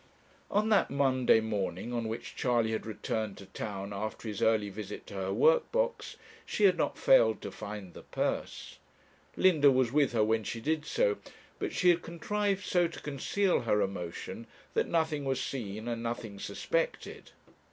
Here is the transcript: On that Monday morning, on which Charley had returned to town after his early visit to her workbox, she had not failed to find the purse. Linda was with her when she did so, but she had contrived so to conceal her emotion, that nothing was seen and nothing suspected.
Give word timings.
On 0.49 0.69
that 0.69 0.89
Monday 0.89 1.39
morning, 1.39 1.93
on 1.93 2.07
which 2.07 2.35
Charley 2.35 2.71
had 2.71 2.87
returned 2.87 3.37
to 3.37 3.45
town 3.45 3.93
after 3.93 4.27
his 4.27 4.41
early 4.41 4.71
visit 4.71 5.05
to 5.05 5.13
her 5.13 5.31
workbox, 5.31 6.15
she 6.43 6.63
had 6.63 6.75
not 6.75 6.97
failed 6.97 7.39
to 7.43 7.51
find 7.51 7.93
the 7.93 8.01
purse. 8.01 8.79
Linda 9.37 9.69
was 9.69 9.91
with 9.91 10.13
her 10.13 10.23
when 10.23 10.43
she 10.43 10.59
did 10.59 10.87
so, 10.87 11.19
but 11.59 11.71
she 11.71 11.89
had 11.89 12.01
contrived 12.01 12.63
so 12.65 12.87
to 12.87 12.99
conceal 12.99 13.59
her 13.59 13.79
emotion, 13.79 14.47
that 14.73 14.87
nothing 14.87 15.23
was 15.23 15.39
seen 15.39 15.87
and 15.87 16.01
nothing 16.01 16.39
suspected. 16.39 17.29